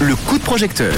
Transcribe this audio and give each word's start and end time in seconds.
Le 0.00 0.16
coup 0.16 0.38
de 0.38 0.42
projecteur. 0.42 0.96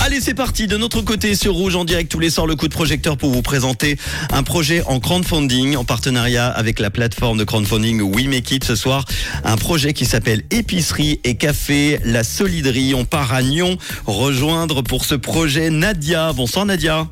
Allez, 0.00 0.20
c'est 0.20 0.32
parti 0.32 0.68
de 0.68 0.76
notre 0.76 1.00
côté 1.00 1.34
sur 1.34 1.54
Rouge 1.54 1.74
en 1.74 1.84
direct 1.84 2.08
tous 2.08 2.20
les 2.20 2.30
soirs 2.30 2.46
le 2.46 2.54
coup 2.54 2.68
de 2.68 2.72
projecteur 2.72 3.16
pour 3.16 3.32
vous 3.32 3.42
présenter 3.42 3.98
un 4.32 4.44
projet 4.44 4.84
en 4.86 5.00
crowdfunding 5.00 5.74
en 5.74 5.82
partenariat 5.82 6.46
avec 6.46 6.78
la 6.78 6.90
plateforme 6.90 7.36
de 7.36 7.42
crowdfunding 7.42 8.00
We 8.00 8.26
Make 8.26 8.52
It 8.52 8.62
ce 8.62 8.76
soir. 8.76 9.04
Un 9.42 9.56
projet 9.56 9.92
qui 9.92 10.04
s'appelle 10.04 10.44
Épicerie 10.52 11.18
et 11.24 11.34
Café 11.34 11.98
La 12.04 12.22
Soliderie. 12.22 12.94
On 12.94 13.04
part 13.04 13.34
à 13.34 13.42
Nyon 13.42 13.78
rejoindre 14.06 14.82
pour 14.82 15.04
ce 15.04 15.16
projet 15.16 15.70
Nadia. 15.70 16.32
Bonsoir 16.32 16.64
Nadia. 16.64 17.08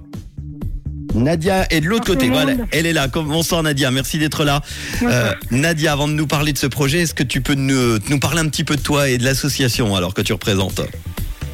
Nadia 1.15 1.67
est 1.71 1.81
de 1.81 1.87
l'autre 1.87 2.07
côté. 2.07 2.29
Voilà, 2.29 2.53
elle 2.73 2.87
est 2.87 2.93
là. 2.93 3.09
Bonsoir 3.09 3.63
Nadia, 3.63 3.91
merci 3.91 4.19
d'être 4.19 4.45
là. 4.45 4.63
Euh, 5.03 5.33
Nadia, 5.51 5.93
avant 5.93 6.09
de 6.09 6.13
nous 6.13 6.27
parler 6.27 6.53
de 6.53 6.59
ce 6.59 6.67
projet, 6.67 7.01
est-ce 7.01 7.15
que 7.15 7.23
tu 7.23 7.41
peux 7.41 7.55
nous, 7.55 7.99
nous 8.09 8.19
parler 8.19 8.41
un 8.41 8.49
petit 8.49 8.65
peu 8.65 8.77
de 8.77 8.83
toi 8.83 9.09
et 9.09 9.19
de 9.19 9.25
l'association 9.25 9.95
alors 9.97 10.15
que 10.15 10.23
tu 10.23 10.33
représentes? 10.33 10.81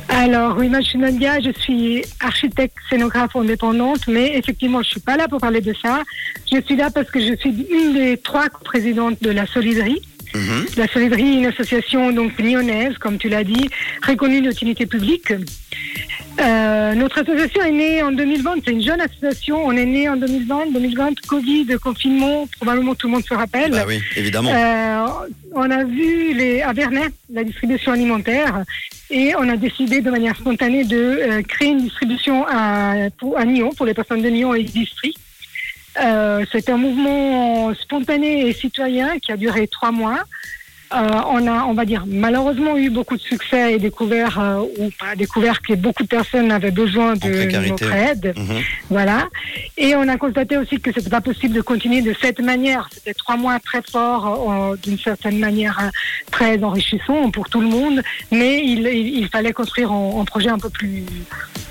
Alors, 0.08 0.56
oui, 0.56 0.68
moi, 0.68 0.80
je 0.80 0.86
suis 0.86 0.98
Nadia, 0.98 1.40
je 1.40 1.50
suis 1.60 2.04
architecte 2.20 2.76
scénographe 2.88 3.34
indépendante, 3.34 4.06
mais 4.06 4.36
effectivement, 4.36 4.82
je 4.82 4.88
suis 4.88 5.00
pas 5.00 5.16
là 5.16 5.28
pour 5.28 5.40
parler 5.40 5.60
de 5.60 5.74
ça. 5.82 6.02
Je 6.50 6.60
suis 6.62 6.76
là 6.76 6.90
parce 6.90 7.10
que 7.10 7.20
je 7.20 7.36
suis 7.36 7.66
une 7.70 7.94
des 7.94 8.16
trois 8.16 8.48
présidentes 8.64 9.22
de 9.22 9.30
la 9.30 9.46
Soliderie. 9.46 10.00
Mhm. 10.34 10.66
La 10.76 10.86
Soliderie 10.88 11.28
est 11.28 11.38
une 11.38 11.46
association 11.46 12.12
donc 12.12 12.38
lyonnaise, 12.38 12.96
comme 12.98 13.18
tu 13.18 13.28
l'as 13.28 13.44
dit, 13.44 13.68
reconnue 14.06 14.42
d'utilité 14.42 14.86
publique. 14.86 15.32
Euh, 16.38 16.94
notre 16.94 17.18
association 17.20 17.62
est 17.62 17.72
née 17.72 18.02
en 18.02 18.12
2020, 18.12 18.56
c'est 18.64 18.72
une 18.72 18.82
jeune 18.82 19.00
association. 19.00 19.64
On 19.64 19.72
est 19.72 19.86
né 19.86 20.08
en 20.08 20.16
2020, 20.16 20.72
2020, 20.72 21.20
Covid, 21.26 21.66
confinement, 21.82 22.46
probablement 22.56 22.94
tout 22.94 23.06
le 23.06 23.14
monde 23.14 23.24
se 23.24 23.34
rappelle. 23.34 23.70
Bah 23.70 23.84
oui, 23.86 24.00
évidemment. 24.16 24.50
Euh, 24.52 25.06
on 25.54 25.70
a 25.70 25.84
vu 25.84 26.34
les, 26.34 26.62
à 26.62 26.72
Vernet 26.72 27.12
la 27.32 27.42
distribution 27.42 27.92
alimentaire 27.92 28.64
et 29.10 29.34
on 29.36 29.48
a 29.48 29.56
décidé 29.56 30.00
de 30.02 30.10
manière 30.10 30.36
spontanée 30.36 30.84
de 30.84 30.96
euh, 30.96 31.42
créer 31.42 31.68
une 31.68 31.82
distribution 31.82 32.44
à, 32.48 33.08
pour, 33.18 33.38
à 33.38 33.44
Nyon, 33.44 33.70
pour 33.76 33.86
les 33.86 33.94
personnes 33.94 34.22
de 34.22 34.28
Nyon 34.28 34.54
et 34.54 34.62
d'Istrie. 34.62 35.14
Euh, 36.02 36.44
C'était 36.52 36.72
un 36.72 36.76
mouvement 36.76 37.72
spontané 37.74 38.46
et 38.46 38.52
citoyen 38.52 39.18
qui 39.18 39.32
a 39.32 39.36
duré 39.36 39.66
trois 39.68 39.92
mois. 39.92 40.20
Euh, 40.94 41.20
on 41.30 41.46
a, 41.48 41.64
on 41.64 41.74
va 41.74 41.84
dire, 41.84 42.04
malheureusement 42.06 42.76
eu 42.76 42.90
beaucoup 42.90 43.16
de 43.16 43.22
succès 43.22 43.74
et 43.74 43.78
découvert, 43.78 44.38
euh, 44.38 44.60
ou 44.78 44.90
pas 45.00 45.16
découvert 45.16 45.60
que 45.60 45.74
beaucoup 45.74 46.04
de 46.04 46.08
personnes 46.08 46.52
avaient 46.52 46.70
besoin 46.70 47.14
de 47.14 47.68
notre 47.68 47.92
aide. 47.92 48.34
Mhm. 48.36 48.62
Voilà. 48.88 49.28
Et 49.76 49.96
on 49.96 50.06
a 50.06 50.16
constaté 50.16 50.56
aussi 50.56 50.80
que 50.80 50.92
c'était 50.92 51.10
pas 51.10 51.20
possible 51.20 51.54
de 51.54 51.60
continuer 51.60 52.02
de 52.02 52.14
cette 52.20 52.40
manière. 52.40 52.88
C'était 52.92 53.14
trois 53.14 53.36
mois 53.36 53.58
très 53.58 53.82
forts, 53.82 54.50
euh, 54.72 54.76
d'une 54.76 54.98
certaine 54.98 55.38
manière 55.38 55.90
très 56.30 56.62
enrichissants 56.62 57.30
pour 57.30 57.48
tout 57.48 57.60
le 57.60 57.68
monde, 57.68 58.02
mais 58.30 58.62
il, 58.64 58.86
il, 58.86 59.18
il 59.18 59.28
fallait 59.28 59.52
construire 59.52 59.90
un, 59.90 60.20
un 60.20 60.24
projet 60.24 60.50
un 60.50 60.58
peu 60.58 60.70
plus 60.70 61.04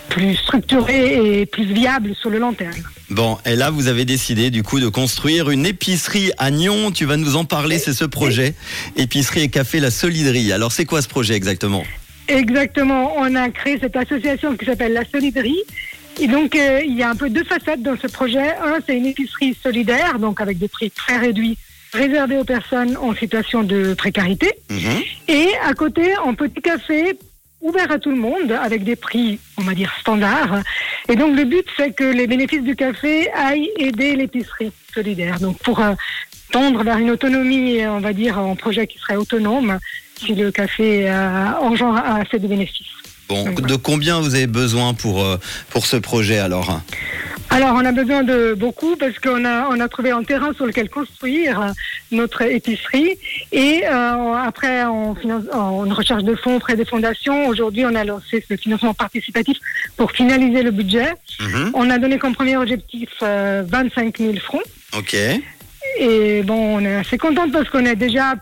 plus 0.10 0.36
structuré 0.36 1.42
et 1.42 1.46
plus 1.46 1.66
viable 1.66 2.16
sur 2.16 2.30
le 2.30 2.40
long 2.40 2.54
terme. 2.54 2.74
Bon, 3.10 3.38
et 3.46 3.56
là, 3.56 3.70
vous 3.70 3.88
avez 3.88 4.06
décidé 4.06 4.50
du 4.50 4.64
coup 4.64 4.80
de 4.80 4.88
construire 4.88 5.50
une 5.50 5.66
épicerie 5.66 6.32
à 6.38 6.50
Nyon. 6.52 6.92
Tu 6.92 7.06
vas 7.06 7.18
nous 7.18 7.36
en 7.36 7.46
parler, 7.46 7.78
c'est 7.78 7.94
ce 7.94 8.06
projet. 8.06 8.56
Épicerie 8.96 9.42
et 9.42 9.50
café 9.50 9.80
La 9.80 9.92
Soliderie. 9.92 10.52
Alors, 10.52 10.72
c'est 10.72 10.86
quoi 10.86 11.02
ce 11.02 11.08
projet 11.08 11.36
exactement? 11.36 11.84
Exactement. 12.28 13.14
On 13.18 13.36
a 13.36 13.50
créé 13.50 13.78
cette 13.80 13.96
association 13.96 14.56
qui 14.58 14.66
s'appelle 14.66 14.94
la 14.94 15.06
Soliderie. 15.06 15.62
Et 16.20 16.28
donc, 16.28 16.56
euh, 16.56 16.82
il 16.86 16.96
y 16.96 17.04
a 17.04 17.10
un 17.10 17.16
peu 17.16 17.30
deux 17.30 17.44
facettes 17.44 17.84
dans 17.84 17.98
ce 17.98 18.08
projet. 18.08 18.56
Un, 18.64 18.80
c'est 18.86 18.98
une 18.98 19.06
épicerie 19.06 19.56
solidaire, 19.62 20.18
donc 20.18 20.42
avec 20.42 20.58
des 20.58 20.68
prix 20.68 20.90
très 20.90 21.18
réduits, 21.18 21.58
réservés 21.94 22.38
aux 22.38 22.46
personnes 22.46 22.98
en 22.98 23.14
situation 23.14 23.64
de 23.64 23.94
précarité. 23.94 24.52
Mhm. 24.70 25.02
Et 25.28 25.50
à 25.64 25.74
côté, 25.74 26.14
un 26.26 26.34
petit 26.34 26.62
café 26.62 27.18
ouvert 27.66 27.92
à 27.92 28.00
tout 28.00 28.12
le 28.12 28.18
monde, 28.18 28.52
avec 28.52 28.84
des 28.84 28.96
prix, 28.96 29.40
on 29.58 29.64
va 29.64 29.74
dire, 29.74 29.92
standards. 30.00 30.62
Et 31.10 31.16
donc, 31.16 31.36
le 31.36 31.46
but, 31.46 31.66
c'est 31.78 31.92
que 31.92 32.04
les 32.04 32.28
bénéfices 32.28 32.64
du 32.64 32.76
café 32.76 33.32
aillent 33.32 33.72
aider 33.78 34.16
l'épicerie 34.16 34.72
solidaire. 34.94 35.40
Donc, 35.40 35.58
pour 35.60 35.80
euh, 35.80 35.94
tendre 36.52 36.84
vers 36.84 36.98
une 36.98 37.12
autonomie, 37.12 37.86
on 37.88 38.00
va 38.00 38.14
dire, 38.14 38.38
un 38.38 38.56
projet 38.56 38.86
qui 38.88 39.00
serait 39.00 39.16
autonome, 39.16 39.80
si 40.16 40.36
le 40.36 40.52
café 40.52 41.10
euh, 41.10 41.52
engendre 41.60 41.98
assez 41.98 42.40
de 42.40 42.48
bénéfices. 42.48 42.88
Bon, 43.28 43.52
de 43.52 43.76
combien 43.76 44.20
vous 44.20 44.36
avez 44.36 44.46
besoin 44.46 44.94
pour, 44.94 45.24
euh, 45.24 45.38
pour 45.70 45.88
ce 45.88 45.98
projet 45.98 46.38
alors? 46.38 46.80
Alors, 47.50 47.74
on 47.76 47.86
a 47.86 47.92
besoin 47.92 48.24
de 48.24 48.54
beaucoup 48.54 48.96
parce 48.98 49.18
qu'on 49.20 49.46
a, 49.46 49.70
on 49.70 49.80
a 49.80 49.88
trouvé 49.88 50.12
un 50.12 50.24
terrain 50.24 50.54
sur 50.54 50.66
lequel 50.66 50.90
construire 50.90 51.62
euh, 51.62 51.70
notre 52.12 52.42
épicerie. 52.42 53.18
Et 53.52 53.84
euh, 53.86 54.34
après, 54.34 54.84
finance, 55.22 55.44
en 55.54 55.84
recherche 55.86 56.24
de 56.24 56.36
fonds 56.36 56.58
auprès 56.58 56.76
des 56.76 56.86
fondations, 56.86 57.48
aujourd'hui, 57.48 57.86
on 57.86 57.96
a 57.96 58.04
lancé 58.04 58.44
ce 58.48 58.58
financement 58.58 58.94
participatif 58.94 59.58
pour 59.96 60.12
finaliser 60.12 60.64
le 60.64 60.72
budget. 60.72 61.14
Mhm. 61.40 61.72
On 61.74 61.90
a 61.90 61.98
donné 61.98 62.18
comme 62.18 62.36
premier 62.36 62.58
objectif 62.58 63.10
euh, 63.22 63.64
25 63.66 64.18
000 64.18 64.34
francs. 64.38 64.64
Ok. 64.98 65.16
Et 66.00 66.44
bon, 66.44 66.78
on 66.78 66.80
est 66.82 66.96
assez 66.96 67.18
contente 67.18 67.52
parce 67.52 67.70
qu'on 67.70 67.86
est 67.86 67.96
déjà 67.96 68.36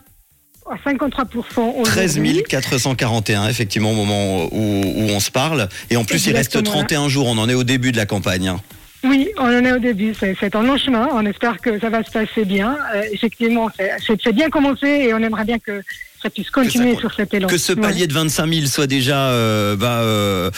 à 0.70 0.76
53% 0.90 1.36
aujourd'hui. 1.58 1.84
13 1.84 2.20
441, 2.48 3.48
effectivement, 3.48 3.92
au 3.92 3.96
moment 3.96 4.46
où, 4.46 4.82
où 4.86 5.10
on 5.10 5.20
se 5.20 5.30
parle. 5.30 5.68
Et 5.90 5.98
en 5.98 6.06
plus, 6.06 6.26
il 6.26 6.36
reste 6.36 6.56
Exactement, 6.56 6.80
31 6.80 7.10
jours. 7.10 7.28
On 7.28 7.38
en 7.38 7.50
est 7.50 7.54
au 7.54 7.64
début 7.64 7.92
de 7.92 7.98
la 7.98 8.06
campagne. 8.06 8.56
Oui, 9.04 9.30
on 9.38 9.44
en 9.46 9.66
est 9.66 9.72
au 9.74 9.80
début. 9.80 10.14
C'est 10.18 10.56
un 10.56 10.64
long 10.64 10.78
chemin. 10.78 11.10
On 11.14 11.26
espère 11.26 11.60
que 11.60 11.80
ça 11.80 11.90
va 11.90 12.04
se 12.04 12.12
passer 12.12 12.46
bien. 12.46 12.78
Euh, 12.96 13.02
effectivement, 13.12 13.70
c'est- 13.76 14.32
bien 14.32 14.50
commencé 14.50 14.88
et 14.88 15.14
on 15.14 15.18
aimerait 15.20 15.44
bien 15.46 15.60
que 15.60 15.82
ça 16.22 16.30
puisse 16.30 16.50
continuer 16.50 16.94
ça- 16.94 17.00
sur 17.02 17.14
cet 17.14 17.34
élan. 17.34 17.48
Que 17.50 17.58
ce 17.58 17.74
palier 17.74 18.08
de 18.08 18.14
25 18.14 18.48
000 18.48 18.66
soit 18.68 18.88
déjà 18.88 19.28
euh, 19.28 19.76
bah, 19.76 20.00
euh, 20.02 20.52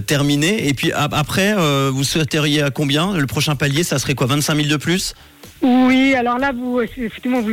terminé. 0.00 0.66
Et 0.68 0.72
puis 0.74 0.92
ap- 0.92 1.12
après, 1.14 1.54
vous 1.90 2.04
souhaiteriez 2.04 2.62
à 2.62 2.70
combien? 2.70 3.14
Le 3.16 3.26
prochain 3.26 3.54
palier, 3.54 3.82
ça 3.82 3.98
serait 3.98 4.14
quoi? 4.14 4.26
25 4.26 4.54
000 4.56 4.68
de 4.68 4.76
plus? 4.76 5.14
Oui, 5.62 6.14
alors 6.14 6.38
là, 6.38 6.52
vous, 6.52 6.80
effectivement, 6.80 7.42
vous, 7.42 7.52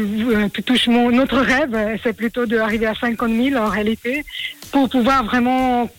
touches 0.65 0.87
mon, 0.87 1.11
notre 1.11 1.39
rêve, 1.39 1.75
c'est 2.03 2.13
plutôt 2.13 2.45
d'arriver 2.45 2.85
à 2.85 2.95
50 2.95 3.29
000 3.35 3.61
en 3.61 3.67
réalité, 3.67 4.23
pour 4.71 4.87
pouvoir 4.89 5.25
vraiment 5.25 5.89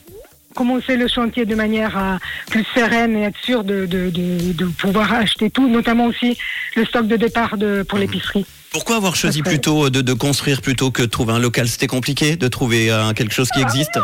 commencer 0.55 0.97
le 0.97 1.09
chantier 1.09 1.45
de 1.47 1.55
manière 1.55 2.19
plus 2.51 2.65
sereine 2.75 3.17
et 3.17 3.23
être 3.25 3.39
sûr 3.43 3.65
de, 3.65 3.87
de, 3.87 4.11
de, 4.11 4.53
de 4.53 4.65
pouvoir 4.67 5.13
acheter 5.13 5.51
tout, 5.51 5.69
notamment 5.69 6.07
aussi 6.07 6.37
le 6.77 6.85
stock 6.85 7.07
de 7.07 7.17
départ 7.17 7.55
pour 7.89 7.99
l'épicerie. 7.99 8.45
Pourquoi 8.71 8.97
avoir 8.97 9.17
choisi 9.17 9.41
Après- 9.41 9.53
plutôt 9.53 9.89
de, 9.91 10.13
construire 10.13 10.61
plutôt 10.61 10.91
que 10.91 11.03
de 11.03 11.07
trouver 11.07 11.33
un 11.33 11.39
local? 11.39 11.69
C'était 11.69 11.87
compliqué 11.87 12.37
de 12.37 12.49
trouver 12.49 12.91
euh, 12.91 13.13
quelque 13.13 13.33
chose 13.33 13.51
qui 13.51 13.61
existe? 13.61 13.99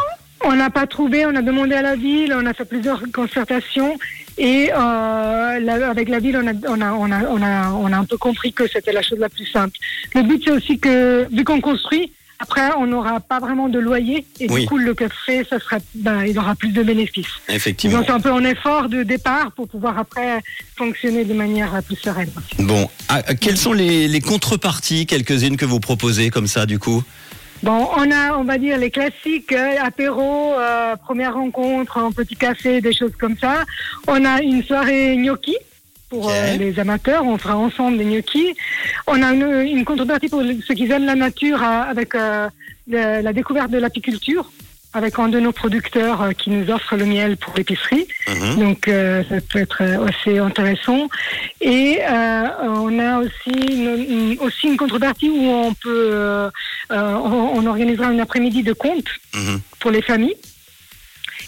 On 0.46 0.54
n'a 0.54 0.70
pas 0.70 0.86
trouvé, 0.86 1.24
on 1.26 1.34
a 1.34 1.42
demandé 1.42 1.74
à 1.74 1.82
la 1.82 1.96
ville, 1.96 2.34
on 2.36 2.44
a 2.46 2.52
fait 2.52 2.66
plusieurs 2.66 3.02
concertations 3.12 3.98
et 4.36 4.70
euh, 4.72 5.58
la- 5.60 5.88
avec 5.90 6.08
la 6.08 6.18
ville, 6.18 6.36
on 6.36 6.46
a, 6.46 6.52
on, 6.68 6.80
a, 6.80 6.92
on, 6.92 7.10
a, 7.10 7.20
on, 7.28 7.42
a, 7.42 7.70
on 7.70 7.92
a 7.92 7.96
un 7.96 8.04
peu 8.04 8.16
compris 8.18 8.52
que 8.52 8.66
c'était 8.66 8.92
la 8.92 9.02
chose 9.02 9.18
la 9.18 9.28
plus 9.30 9.46
simple. 9.46 9.76
Le 10.14 10.22
but, 10.22 10.42
c'est 10.44 10.50
aussi 10.50 10.78
que, 10.78 11.26
vu 11.32 11.44
qu'on 11.44 11.60
construit, 11.60 12.12
après, 12.40 12.70
on 12.78 12.86
n'aura 12.86 13.20
pas 13.20 13.38
vraiment 13.38 13.68
de 13.68 13.78
loyer 13.78 14.26
et 14.40 14.50
Oui. 14.50 14.62
du 14.62 14.66
coup, 14.66 14.78
le 14.78 14.92
café, 14.94 15.44
ça 15.48 15.58
serait, 15.60 15.78
ben, 15.94 16.24
il 16.24 16.38
aura 16.38 16.54
plus 16.54 16.70
de 16.72 16.82
bénéfices. 16.82 17.26
Effectivement. 17.48 17.98
Donc, 17.98 18.06
c'est 18.06 18.12
un 18.12 18.20
peu 18.20 18.32
un 18.32 18.44
effort 18.44 18.88
de 18.88 19.02
départ 19.02 19.52
pour 19.52 19.68
pouvoir 19.68 19.98
après 19.98 20.40
fonctionner 20.76 21.24
de 21.24 21.32
manière 21.34 21.80
plus 21.82 21.96
sereine. 21.96 22.30
Bon, 22.58 22.88
ah, 23.08 23.22
quelles 23.34 23.56
sont 23.56 23.72
les, 23.72 24.08
les 24.08 24.20
contreparties, 24.20 25.06
quelques-unes 25.06 25.56
que 25.56 25.64
vous 25.64 25.80
proposez 25.80 26.30
comme 26.30 26.46
ça, 26.46 26.66
du 26.66 26.78
coup? 26.78 27.02
Bon, 27.62 27.88
on 27.96 28.10
a, 28.10 28.36
on 28.36 28.44
va 28.44 28.58
dire, 28.58 28.76
les 28.76 28.90
classiques, 28.90 29.52
euh, 29.52 29.76
apéro, 29.82 30.52
euh, 30.54 30.96
première 30.96 31.34
rencontre, 31.34 31.96
un 31.96 32.12
petit 32.12 32.36
café, 32.36 32.82
des 32.82 32.92
choses 32.92 33.12
comme 33.18 33.38
ça. 33.38 33.64
On 34.06 34.22
a 34.24 34.42
une 34.42 34.62
soirée 34.62 35.16
gnocchi 35.16 35.56
pour 36.08 36.30
euh, 36.30 36.56
les 36.56 36.78
amateurs, 36.78 37.24
on 37.26 37.38
fera 37.38 37.56
ensemble 37.56 37.98
des 37.98 38.04
gnocchis. 38.04 38.54
On 39.06 39.22
a 39.22 39.32
une, 39.32 39.66
une 39.76 39.84
contrepartie 39.84 40.28
pour 40.28 40.42
ceux 40.66 40.74
qui 40.74 40.90
aiment 40.90 41.06
la 41.06 41.14
nature 41.14 41.62
avec 41.62 42.14
euh, 42.14 42.48
le- 42.88 43.20
la 43.22 43.32
découverte 43.32 43.70
de 43.70 43.78
l'apiculture, 43.78 44.50
avec 44.92 45.18
un 45.18 45.28
de 45.28 45.40
nos 45.40 45.50
producteurs 45.52 46.22
euh, 46.22 46.32
qui 46.32 46.50
nous 46.50 46.70
offre 46.70 46.96
le 46.96 47.04
miel 47.04 47.36
pour 47.36 47.52
l'épicerie. 47.56 48.06
Mhm. 48.28 48.56
Donc 48.60 48.86
euh, 48.88 49.24
ça 49.28 49.36
peut 49.40 49.58
être 49.60 49.82
assez 49.82 50.38
intéressant. 50.38 51.08
Et 51.60 51.98
euh, 52.02 52.46
on 52.68 52.98
a 53.00 53.18
aussi 53.18 53.50
une, 53.50 54.06
une- 54.08 54.36
aussi 54.40 54.68
une 54.68 54.76
contrepartie 54.76 55.30
où 55.30 55.42
on 55.48 55.74
peut, 55.74 56.48
on, 56.90 56.94
on 56.96 57.66
organisera 57.66 58.06
un 58.06 58.18
après-midi 58.20 58.62
de 58.62 58.72
compte 58.72 59.08
Mhm. 59.34 59.60
pour 59.80 59.90
les 59.90 60.02
familles. 60.02 60.36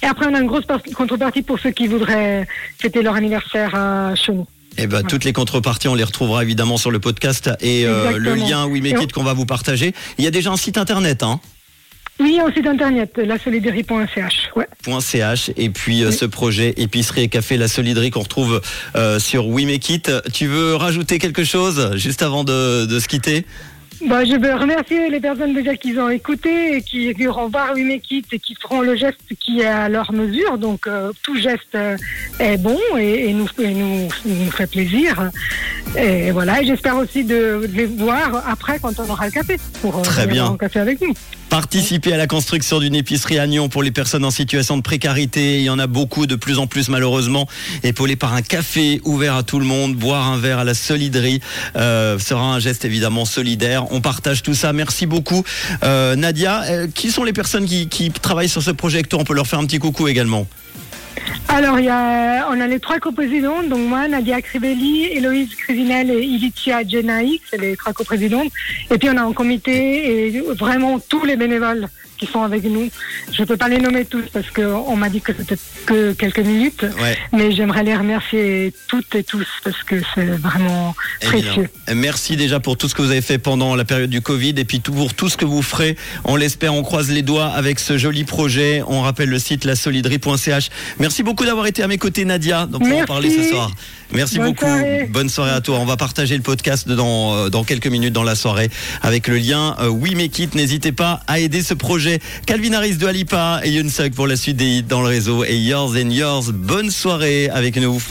Et 0.02 0.06
après, 0.06 0.26
on 0.26 0.34
a 0.34 0.40
une 0.40 0.46
grosse 0.46 0.66
partie- 0.66 0.90
contrepartie 0.92 1.42
pour 1.42 1.58
ceux 1.58 1.70
qui 1.70 1.86
voudraient 1.86 2.46
fêter 2.78 3.00
leur 3.02 3.14
anniversaire 3.14 3.70
chez 4.16 4.32
nous. 4.32 4.46
Eh 4.78 4.86
ben, 4.86 5.02
toutes 5.02 5.24
les 5.24 5.32
contreparties, 5.32 5.88
on 5.88 5.94
les 5.94 6.04
retrouvera 6.04 6.42
évidemment 6.42 6.76
sur 6.76 6.90
le 6.90 6.98
podcast 6.98 7.50
et 7.60 7.86
euh, 7.86 8.18
le 8.18 8.34
lien 8.34 8.66
We 8.66 8.82
Make 8.82 9.02
It 9.02 9.12
qu'on 9.12 9.24
va 9.24 9.32
vous 9.32 9.46
partager. 9.46 9.94
Il 10.18 10.24
y 10.24 10.28
a 10.28 10.30
déjà 10.30 10.50
un 10.50 10.56
site 10.56 10.76
internet, 10.76 11.22
hein 11.22 11.40
Oui, 12.20 12.38
un 12.38 12.52
site 12.52 12.66
internet, 12.66 13.16
lasoliderie.ch. 13.16 14.50
Ouais. 14.54 14.66
.ch 15.00 15.50
et 15.56 15.70
puis 15.70 16.04
euh, 16.04 16.12
ce 16.12 16.24
projet 16.24 16.74
épicerie 16.76 17.22
et 17.22 17.28
café 17.28 17.56
La 17.56 17.68
Soliderie 17.68 18.10
qu'on 18.10 18.20
retrouve 18.20 18.60
euh, 18.96 19.18
sur 19.18 19.48
We 19.48 19.64
Make 19.64 19.88
It. 19.88 20.12
Tu 20.32 20.46
veux 20.46 20.74
rajouter 20.76 21.18
quelque 21.18 21.44
chose 21.44 21.96
juste 21.96 22.22
avant 22.22 22.44
de, 22.44 22.84
de 22.84 23.00
se 23.00 23.08
quitter? 23.08 23.46
Bah, 24.04 24.24
je 24.24 24.34
veux 24.34 24.54
remercier 24.54 25.08
les 25.08 25.20
personnes 25.20 25.54
déjà 25.54 25.74
qui 25.74 25.96
ont 25.98 26.10
écouté 26.10 26.76
et 26.76 26.82
qui 26.82 27.04
iront 27.18 27.48
voir 27.48 27.74
Make 27.76 28.10
It 28.10 28.26
et 28.32 28.38
qui 28.38 28.54
feront 28.54 28.82
le 28.82 28.94
geste 28.94 29.18
qui 29.40 29.60
est 29.60 29.66
à 29.66 29.88
leur 29.88 30.12
mesure. 30.12 30.58
Donc 30.58 30.86
euh, 30.86 31.12
tout 31.22 31.36
geste 31.38 31.74
euh, 31.74 31.96
est 32.38 32.58
bon 32.58 32.78
et, 32.98 33.28
et 33.28 33.32
nous, 33.32 33.48
et 33.58 33.72
nous, 33.72 34.08
nous 34.26 34.50
fait 34.50 34.66
plaisir. 34.66 35.30
Et 35.96 36.30
voilà, 36.30 36.60
et 36.60 36.66
j'espère 36.66 36.96
aussi 36.96 37.24
de, 37.24 37.66
de 37.66 37.72
les 37.72 37.86
voir 37.86 38.44
après 38.46 38.78
quand 38.80 38.98
on 39.00 39.08
aura 39.08 39.26
le 39.26 39.32
café 39.32 39.56
pour 39.80 39.98
euh, 39.98 40.02
Très 40.02 40.26
bien. 40.26 40.46
un 40.46 40.56
café 40.56 40.80
avec 40.80 41.00
nous. 41.00 41.14
Participer 41.48 42.12
à 42.12 42.16
la 42.16 42.26
construction 42.26 42.80
d'une 42.80 42.96
épicerie 42.96 43.38
à 43.38 43.46
Nyon 43.46 43.68
pour 43.68 43.82
les 43.82 43.92
personnes 43.92 44.24
en 44.24 44.30
situation 44.30 44.76
de 44.76 44.82
précarité. 44.82 45.58
Il 45.58 45.62
y 45.62 45.70
en 45.70 45.78
a 45.78 45.86
beaucoup, 45.86 46.26
de 46.26 46.34
plus 46.34 46.58
en 46.58 46.66
plus 46.66 46.88
malheureusement. 46.88 47.46
Épaulé 47.82 48.16
par 48.16 48.34
un 48.34 48.42
café 48.42 49.00
ouvert 49.04 49.36
à 49.36 49.42
tout 49.42 49.58
le 49.58 49.64
monde, 49.64 49.94
boire 49.94 50.28
un 50.28 50.38
verre 50.38 50.58
à 50.58 50.64
la 50.64 50.74
soliderie 50.74 51.40
sera 51.74 52.42
un 52.42 52.58
geste 52.58 52.84
évidemment 52.84 53.24
solidaire. 53.24 53.85
On 53.90 54.00
partage 54.00 54.42
tout 54.42 54.54
ça. 54.54 54.72
Merci 54.72 55.06
beaucoup. 55.06 55.44
Euh, 55.82 56.16
Nadia, 56.16 56.62
euh, 56.64 56.86
qui 56.92 57.10
sont 57.10 57.24
les 57.24 57.32
personnes 57.32 57.66
qui, 57.66 58.10
travaillent 58.10 58.48
sur 58.48 58.62
ce 58.62 58.70
projet 58.70 59.02
On 59.12 59.24
peut 59.24 59.34
leur 59.34 59.46
faire 59.46 59.58
un 59.58 59.66
petit 59.66 59.78
coucou 59.78 60.08
également. 60.08 60.46
Alors, 61.48 61.80
y 61.80 61.88
a, 61.88 62.48
on 62.50 62.60
a 62.60 62.66
les 62.66 62.80
trois 62.80 62.98
coprésidentes, 62.98 63.68
donc 63.68 63.88
moi, 63.88 64.06
Nadia 64.08 64.40
Crivelli, 64.42 65.04
Héloïse 65.04 65.54
Crisinel 65.54 66.10
et 66.10 66.22
Ilicia 66.22 66.86
Genaï, 66.86 67.40
c'est 67.50 67.60
les 67.60 67.76
trois 67.76 67.92
coprésidentes. 67.92 68.50
Et 68.90 68.98
puis, 68.98 69.08
on 69.10 69.16
a 69.16 69.22
un 69.22 69.32
comité 69.32 70.28
et 70.28 70.40
vraiment 70.56 70.98
tous 70.98 71.24
les 71.24 71.36
bénévoles 71.36 71.88
qui 72.18 72.26
sont 72.26 72.42
avec 72.42 72.64
nous. 72.64 72.88
Je 73.32 73.42
ne 73.42 73.46
peux 73.46 73.56
pas 73.56 73.68
les 73.68 73.78
nommer 73.78 74.04
tous 74.04 74.24
parce 74.32 74.48
qu'on 74.50 74.96
m'a 74.96 75.08
dit 75.08 75.20
que 75.20 75.32
c'était 75.36 75.56
que 75.86 76.12
quelques 76.12 76.38
minutes, 76.40 76.84
Ouais. 77.00 77.16
mais 77.32 77.52
j'aimerais 77.52 77.82
les 77.84 77.96
remercier 77.96 78.72
toutes 78.88 79.14
et 79.14 79.22
tous 79.24 79.46
parce 79.64 79.82
que 79.82 79.96
c'est 80.14 80.24
vraiment 80.26 80.94
Évidemment. 81.22 81.42
précieux. 81.54 81.68
Merci 81.94 82.36
déjà 82.36 82.60
pour 82.60 82.76
tout 82.76 82.88
ce 82.88 82.94
que 82.94 83.02
vous 83.02 83.10
avez 83.10 83.20
fait 83.22 83.38
pendant 83.38 83.74
la 83.74 83.84
période 83.84 84.10
du 84.10 84.20
Covid 84.20 84.54
et 84.56 84.64
puis 84.64 84.80
pour 84.80 85.14
tout 85.14 85.28
ce 85.28 85.36
que 85.36 85.44
vous 85.44 85.62
ferez. 85.62 85.96
On 86.24 86.36
l'espère, 86.36 86.74
on 86.74 86.82
croise 86.82 87.10
les 87.10 87.22
doigts 87.22 87.46
avec 87.48 87.78
ce 87.78 87.98
joli 87.98 88.24
projet. 88.24 88.82
On 88.86 89.02
rappelle 89.02 89.28
le 89.28 89.38
site 89.38 89.64
lasoliderie.ch. 89.64 90.70
Merci 90.98 91.22
beaucoup 91.22 91.44
d'avoir 91.44 91.66
été 91.66 91.82
à 91.82 91.88
mes 91.88 91.98
côtés, 91.98 92.24
Nadia, 92.24 92.66
donc 92.66 92.88
pour 92.88 92.98
en 92.98 93.04
parler 93.04 93.30
ce 93.30 93.42
soir. 93.50 93.70
Merci 94.12 94.38
Bonne 94.38 94.46
beaucoup. 94.48 94.64
soirée. 94.66 95.08
Bonne 95.10 95.28
soirée 95.28 95.50
à 95.50 95.60
toi. 95.60 95.78
On 95.78 95.84
va 95.84 95.96
partager 95.96 96.36
le 96.36 96.42
podcast 96.42 96.88
dans, 96.88 97.34
euh, 97.34 97.48
dans 97.48 97.64
quelques 97.64 97.86
minutes 97.86 98.12
dans 98.12 98.22
la 98.22 98.34
soirée 98.34 98.70
avec 99.02 99.28
le 99.28 99.36
lien 99.36 99.76
We 99.88 100.14
Make 100.14 100.38
It. 100.38 100.54
N'hésitez 100.54 100.92
pas 100.92 101.20
à 101.26 101.38
aider 101.38 101.62
ce 101.62 101.74
projet. 101.74 102.20
Calvin 102.46 102.72
Harris 102.72 102.96
de 102.96 103.06
Alipa 103.06 103.60
et 103.64 103.70
Yoon 103.70 103.88
Suk 103.88 104.14
pour 104.14 104.26
la 104.26 104.36
suite 104.36 104.56
des 104.56 104.78
hits 104.78 104.82
dans 104.82 105.00
le 105.02 105.08
réseau 105.08 105.44
et 105.44 105.56
Yours 105.56 105.94
and 105.96 106.10
Yours. 106.10 106.52
Bonne 106.52 106.90
soirée 106.90 107.48
avec 107.50 107.76
nous. 107.76 108.02